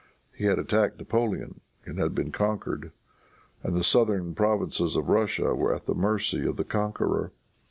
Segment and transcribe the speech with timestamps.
[0.33, 2.91] He had attacked Napoleon and had been conquered;
[3.61, 7.31] and the southern provinces of Russia were at the mercy of the conqueror.